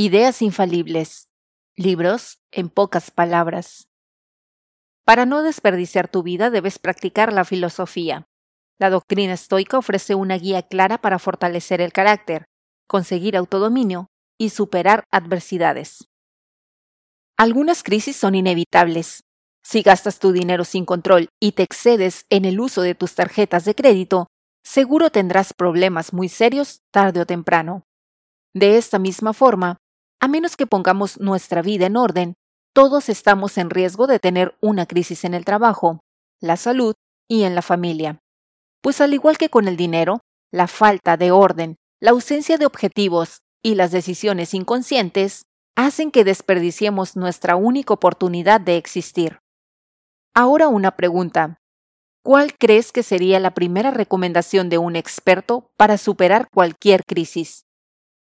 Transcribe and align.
Ideas 0.00 0.42
infalibles. 0.42 1.28
Libros 1.74 2.38
en 2.52 2.68
pocas 2.68 3.10
palabras. 3.10 3.88
Para 5.04 5.26
no 5.26 5.42
desperdiciar 5.42 6.06
tu 6.06 6.22
vida 6.22 6.50
debes 6.50 6.78
practicar 6.78 7.32
la 7.32 7.44
filosofía. 7.44 8.28
La 8.78 8.90
doctrina 8.90 9.32
estoica 9.32 9.76
ofrece 9.76 10.14
una 10.14 10.38
guía 10.38 10.62
clara 10.62 10.98
para 10.98 11.18
fortalecer 11.18 11.80
el 11.80 11.92
carácter, 11.92 12.44
conseguir 12.86 13.36
autodominio 13.36 14.06
y 14.38 14.50
superar 14.50 15.02
adversidades. 15.10 16.08
Algunas 17.36 17.82
crisis 17.82 18.14
son 18.14 18.36
inevitables. 18.36 19.24
Si 19.64 19.82
gastas 19.82 20.20
tu 20.20 20.30
dinero 20.30 20.64
sin 20.64 20.84
control 20.84 21.28
y 21.40 21.52
te 21.52 21.64
excedes 21.64 22.24
en 22.30 22.44
el 22.44 22.60
uso 22.60 22.82
de 22.82 22.94
tus 22.94 23.16
tarjetas 23.16 23.64
de 23.64 23.74
crédito, 23.74 24.28
seguro 24.62 25.10
tendrás 25.10 25.52
problemas 25.54 26.12
muy 26.12 26.28
serios 26.28 26.82
tarde 26.92 27.18
o 27.18 27.26
temprano. 27.26 27.82
De 28.54 28.78
esta 28.78 29.00
misma 29.00 29.32
forma, 29.32 29.76
a 30.20 30.28
menos 30.28 30.56
que 30.56 30.66
pongamos 30.66 31.20
nuestra 31.20 31.62
vida 31.62 31.86
en 31.86 31.96
orden, 31.96 32.34
todos 32.74 33.08
estamos 33.08 33.58
en 33.58 33.70
riesgo 33.70 34.06
de 34.06 34.18
tener 34.18 34.56
una 34.60 34.86
crisis 34.86 35.24
en 35.24 35.34
el 35.34 35.44
trabajo, 35.44 36.00
la 36.40 36.56
salud 36.56 36.94
y 37.28 37.44
en 37.44 37.54
la 37.54 37.62
familia. 37.62 38.20
Pues 38.82 39.00
al 39.00 39.14
igual 39.14 39.38
que 39.38 39.48
con 39.48 39.68
el 39.68 39.76
dinero, 39.76 40.20
la 40.52 40.66
falta 40.66 41.16
de 41.16 41.30
orden, 41.30 41.76
la 42.00 42.12
ausencia 42.12 42.58
de 42.58 42.66
objetivos 42.66 43.42
y 43.62 43.74
las 43.74 43.90
decisiones 43.90 44.54
inconscientes 44.54 45.42
hacen 45.76 46.10
que 46.10 46.24
desperdiciemos 46.24 47.16
nuestra 47.16 47.56
única 47.56 47.94
oportunidad 47.94 48.60
de 48.60 48.76
existir. 48.76 49.38
Ahora 50.34 50.68
una 50.68 50.96
pregunta. 50.96 51.60
¿Cuál 52.24 52.56
crees 52.56 52.92
que 52.92 53.02
sería 53.02 53.40
la 53.40 53.54
primera 53.54 53.90
recomendación 53.90 54.68
de 54.68 54.78
un 54.78 54.96
experto 54.96 55.70
para 55.76 55.96
superar 55.98 56.48
cualquier 56.50 57.02
crisis? 57.04 57.64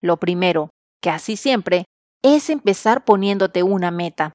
Lo 0.00 0.18
primero, 0.18 0.70
casi 1.06 1.36
siempre, 1.36 1.84
es 2.24 2.50
empezar 2.50 3.04
poniéndote 3.04 3.62
una 3.62 3.92
meta. 3.92 4.32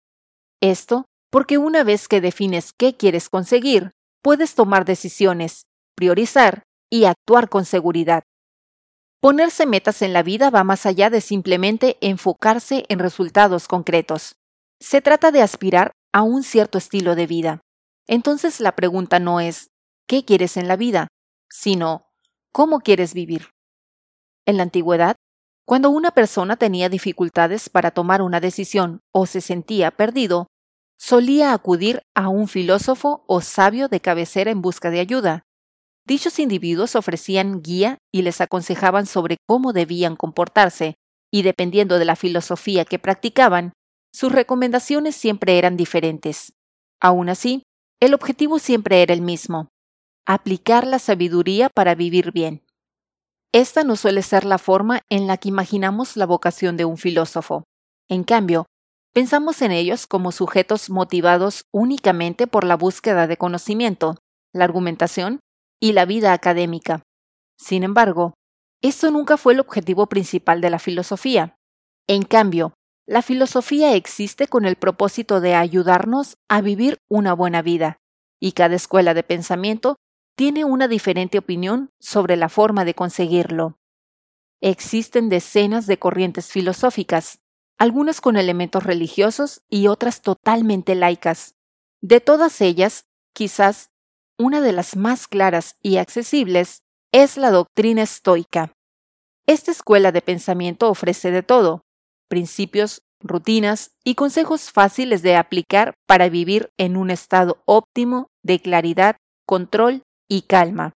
Esto 0.61 1.03
porque 1.30 1.58
una 1.58 1.83
vez 1.83 2.08
que 2.08 2.22
defines 2.22 2.72
qué 2.72 2.95
quieres 2.95 3.27
conseguir, 3.27 3.91
puedes 4.23 4.55
tomar 4.55 4.86
decisiones, 4.86 5.64
priorizar 5.97 6.64
y 6.89 7.03
actuar 7.03 7.49
con 7.49 7.66
seguridad. 7.66 8.23
Ponerse 9.19 9.66
metas 9.66 10.02
en 10.02 10.14
la 10.14 10.23
vida 10.23 10.49
va 10.49 10.64
más 10.64 10.86
allá 10.86 11.09
de 11.09 11.19
simplemente 11.19 11.97
enfocarse 11.99 12.86
en 12.88 12.99
resultados 12.99 13.67
concretos. 13.67 14.38
Se 14.80 15.02
trata 15.02 15.31
de 15.31 15.42
aspirar 15.42 15.92
a 16.14 16.22
un 16.22 16.42
cierto 16.42 16.77
estilo 16.77 17.16
de 17.16 17.27
vida. 17.27 17.59
Entonces 18.08 18.61
la 18.61 18.77
pregunta 18.77 19.19
no 19.19 19.42
es 19.42 19.67
¿qué 20.08 20.23
quieres 20.23 20.55
en 20.55 20.69
la 20.69 20.77
vida? 20.77 21.09
sino 21.49 22.05
¿cómo 22.53 22.80
quieres 22.80 23.14
vivir? 23.14 23.49
En 24.45 24.55
la 24.55 24.64
antigüedad, 24.64 25.17
cuando 25.66 25.90
una 25.90 26.12
persona 26.12 26.58
tenía 26.58 26.90
dificultades 26.90 27.70
para 27.70 27.92
tomar 27.92 28.22
una 28.22 28.40
decisión 28.40 29.02
o 29.14 29.26
se 29.26 29.42
sentía 29.42 29.92
perdido, 29.92 30.48
solía 31.00 31.54
acudir 31.54 32.02
a 32.16 32.30
un 32.30 32.48
filósofo 32.48 33.23
o 33.28 33.42
sabio 33.42 33.88
de 33.88 34.02
cabecera 34.02 34.52
en 34.52 34.62
busca 34.62 34.89
de 34.89 35.00
ayuda. 35.00 35.44
Dichos 36.06 36.39
individuos 36.39 36.95
ofrecían 36.95 37.62
guía 37.62 37.98
y 38.12 38.23
les 38.23 38.42
aconsejaban 38.42 39.06
sobre 39.06 39.38
cómo 39.48 39.72
debían 39.72 40.16
comportarse, 40.16 40.95
y 41.32 41.44
dependiendo 41.44 42.00
de 42.00 42.06
la 42.06 42.16
filosofía 42.16 42.86
que 42.86 43.00
practicaban, 43.00 43.73
sus 44.14 44.32
recomendaciones 44.32 45.16
siempre 45.16 45.58
eran 45.58 45.78
diferentes. 45.78 46.54
Aún 47.00 47.30
así, 47.30 47.64
el 48.00 48.14
objetivo 48.14 48.59
siempre 48.59 49.02
era 49.02 49.14
el 49.14 49.22
mismo, 49.22 49.70
aplicar 50.26 50.86
la 50.86 51.00
sabiduría 51.00 51.70
para 51.70 51.95
vivir 51.95 52.32
bien. 52.32 52.64
Esta 53.53 53.83
no 53.83 53.97
suele 53.97 54.21
ser 54.21 54.45
la 54.45 54.57
forma 54.57 55.02
en 55.09 55.27
la 55.27 55.38
que 55.38 55.49
imaginamos 55.49 56.16
la 56.16 56.25
vocación 56.25 56.77
de 56.77 56.85
un 56.85 56.97
filósofo. 56.97 57.66
En 58.09 58.23
cambio, 58.23 58.66
pensamos 59.13 59.61
en 59.61 59.71
ellos 59.71 60.08
como 60.08 60.31
sujetos 60.31 60.89
motivados 60.89 61.66
únicamente 61.73 62.47
por 62.47 62.63
la 62.63 62.77
búsqueda 62.77 63.27
de 63.27 63.35
conocimiento, 63.35 64.16
la 64.53 64.64
argumentación 64.64 65.42
y 65.81 65.92
la 65.92 66.05
vida 66.05 66.31
académica. 66.31 67.03
Sin 67.58 67.83
embargo, 67.83 68.33
esto 68.81 69.11
nunca 69.11 69.36
fue 69.36 69.53
el 69.53 69.59
objetivo 69.59 70.08
principal 70.08 70.61
de 70.61 70.70
la 70.70 70.80
filosofía. 70.80 71.55
En 72.08 72.23
cambio, 72.23 72.73
la 73.05 73.21
filosofía 73.21 73.95
existe 73.95 74.47
con 74.47 74.65
el 74.65 74.77
propósito 74.77 75.42
de 75.42 75.55
ayudarnos 75.55 76.37
a 76.49 76.61
vivir 76.61 76.97
una 77.09 77.33
buena 77.33 77.61
vida, 77.61 77.97
y 78.39 78.53
cada 78.53 78.76
escuela 78.76 79.14
de 79.14 79.23
pensamiento 79.23 79.97
tiene 80.41 80.65
una 80.65 80.87
diferente 80.87 81.37
opinión 81.37 81.91
sobre 81.99 82.35
la 82.35 82.49
forma 82.49 82.83
de 82.83 82.95
conseguirlo. 82.95 83.77
Existen 84.59 85.29
decenas 85.29 85.85
de 85.85 85.99
corrientes 85.99 86.52
filosóficas, 86.52 87.41
algunas 87.77 88.21
con 88.21 88.37
elementos 88.37 88.83
religiosos 88.83 89.61
y 89.69 89.85
otras 89.85 90.23
totalmente 90.23 90.95
laicas. 90.95 91.53
De 92.02 92.21
todas 92.21 92.59
ellas, 92.61 93.05
quizás 93.35 93.91
una 94.35 94.61
de 94.61 94.71
las 94.71 94.95
más 94.95 95.27
claras 95.27 95.75
y 95.79 95.97
accesibles 95.97 96.81
es 97.11 97.37
la 97.37 97.52
doctrina 97.52 98.02
estoica. 98.02 98.73
Esta 99.45 99.69
escuela 99.69 100.11
de 100.11 100.23
pensamiento 100.23 100.89
ofrece 100.89 101.29
de 101.29 101.43
todo, 101.43 101.83
principios, 102.27 103.03
rutinas 103.19 103.91
y 104.03 104.15
consejos 104.15 104.71
fáciles 104.71 105.21
de 105.21 105.35
aplicar 105.35 105.93
para 106.08 106.29
vivir 106.29 106.71
en 106.79 106.97
un 106.97 107.11
estado 107.11 107.61
óptimo 107.67 108.31
de 108.41 108.59
claridad, 108.59 109.17
control 109.45 110.02
y 110.31 110.43
calma. 110.43 110.93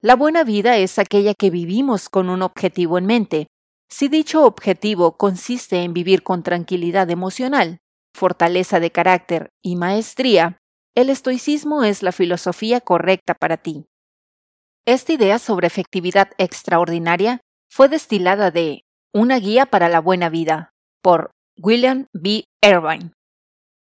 La 0.00 0.14
buena 0.14 0.44
vida 0.44 0.76
es 0.76 1.00
aquella 1.00 1.34
que 1.34 1.50
vivimos 1.50 2.08
con 2.08 2.30
un 2.30 2.40
objetivo 2.40 2.98
en 2.98 3.06
mente. 3.06 3.48
Si 3.90 4.06
dicho 4.06 4.44
objetivo 4.44 5.16
consiste 5.16 5.82
en 5.82 5.92
vivir 5.92 6.22
con 6.22 6.44
tranquilidad 6.44 7.10
emocional, 7.10 7.78
fortaleza 8.14 8.78
de 8.78 8.92
carácter 8.92 9.48
y 9.60 9.74
maestría, 9.74 10.58
el 10.94 11.10
estoicismo 11.10 11.82
es 11.82 12.04
la 12.04 12.12
filosofía 12.12 12.80
correcta 12.80 13.34
para 13.34 13.56
ti. 13.56 13.86
Esta 14.86 15.14
idea 15.14 15.40
sobre 15.40 15.66
efectividad 15.66 16.30
extraordinaria 16.38 17.40
fue 17.68 17.88
destilada 17.88 18.52
de 18.52 18.84
Una 19.12 19.40
guía 19.40 19.66
para 19.66 19.88
la 19.88 20.00
buena 20.00 20.28
vida, 20.28 20.70
por 21.02 21.32
William 21.60 22.06
B. 22.12 22.44
Irvine. 22.62 23.10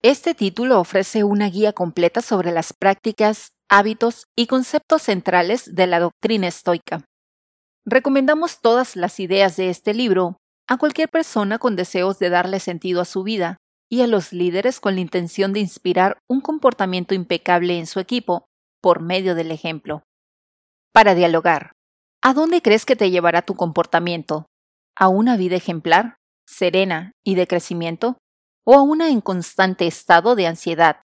Este 0.04 0.36
título 0.36 0.80
ofrece 0.80 1.24
una 1.24 1.50
guía 1.50 1.74
completa 1.74 2.22
sobre 2.22 2.52
las 2.52 2.74
prácticas, 2.74 3.50
hábitos 3.72 4.28
y 4.36 4.48
conceptos 4.48 5.04
centrales 5.04 5.74
de 5.74 5.88
la 5.88 6.02
doctrina 6.02 6.50
estoica. 6.50 7.06
Recomendamos 7.86 8.60
todas 8.60 8.98
las 8.98 9.20
ideas 9.22 9.56
de 9.56 9.70
este 9.70 9.94
libro 9.94 10.38
a 10.68 10.78
cualquier 10.78 11.08
persona 11.08 11.58
con 11.58 11.78
deseos 11.78 12.20
de 12.20 12.30
darle 12.30 12.60
sentido 12.60 13.00
a 13.00 13.06
su 13.06 13.24
vida 13.24 13.58
y 13.90 14.02
a 14.02 14.08
los 14.08 14.34
líderes 14.34 14.82
con 14.82 14.96
la 14.96 15.02
intención 15.02 15.54
de 15.54 15.62
inspirar 15.62 16.20
un 16.30 16.42
comportamiento 16.42 17.16
impecable 17.16 17.80
en 17.80 17.88
su 17.88 18.02
equipo 18.02 18.46
por 18.82 19.02
medio 19.02 19.36
del 19.36 19.52
ejemplo. 19.52 20.04
Para 20.94 21.16
dialogar, 21.16 21.72
¿a 22.22 22.34
dónde 22.34 22.62
crees 22.62 22.86
que 22.86 22.98
te 22.98 23.10
llevará 23.10 23.42
tu 23.42 23.56
comportamiento? 23.56 24.48
¿A 24.98 25.08
una 25.08 25.38
vida 25.38 25.56
ejemplar, 25.56 26.18
serena 26.46 27.14
y 27.24 27.36
de 27.36 27.48
crecimiento? 27.48 28.18
¿O 28.66 28.76
a 28.76 28.82
una 28.82 29.10
en 29.10 29.22
constante 29.22 29.88
estado 29.88 30.36
de 30.36 30.48
ansiedad, 30.48 31.02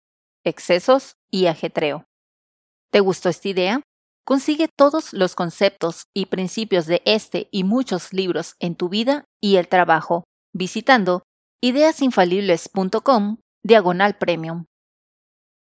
excesos 0.45 1.15
y 1.31 1.47
ajetreo? 1.47 2.05
¿Te 2.91 3.01
gustó 3.01 3.29
esta 3.29 3.49
idea? 3.49 3.83
Consigue 4.27 4.69
todos 4.69 5.13
los 5.13 5.35
conceptos 5.35 6.05
y 6.15 6.27
principios 6.27 6.87
de 6.87 7.03
este 7.05 7.49
y 7.51 7.65
muchos 7.65 8.13
libros 8.13 8.55
en 8.59 8.75
tu 8.75 8.89
vida 8.89 9.25
y 9.41 9.57
el 9.57 9.69
trabajo 9.69 10.25
visitando 10.53 11.23
ideasinfalibles.com 11.63 13.39
diagonal 13.63 14.19
premium. 14.19 14.67